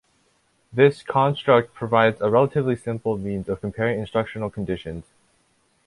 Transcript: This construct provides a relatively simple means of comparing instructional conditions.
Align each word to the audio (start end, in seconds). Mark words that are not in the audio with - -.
This 0.73 1.03
construct 1.03 1.75
provides 1.75 2.21
a 2.21 2.29
relatively 2.31 2.75
simple 2.75 3.19
means 3.19 3.47
of 3.47 3.61
comparing 3.61 3.99
instructional 3.99 4.49
conditions. 4.49 5.05